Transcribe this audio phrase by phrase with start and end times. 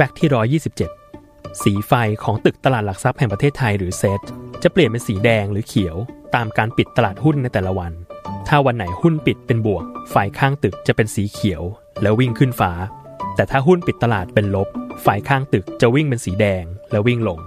[0.00, 0.60] ฟกต์ที่
[1.12, 4.20] 127 สีไฟของตึกตลาดหลักทรัพย์แห่งประเทศไทยหรือเซต
[4.62, 5.96] จะเปลี่ยนเป็นสีแดงหรือเขียว
[6.34, 7.92] ตามการปิดตลาดหุ้นในแต่ละวัน
[8.48, 11.62] ถ้าวันไหนหุ้นปิดเป็นบวก ไฟข้างตึกจะเป็นสีเขียว
[12.02, 12.72] แล้ววิ่งขึ้นฟ้า
[13.34, 14.68] แต่ถ้าหุ้นปิดตลาดเป็นลบ
[15.02, 17.38] ไฟข้างตึกจะวิ่งเป็นสีแดงแล้ววิ่งลง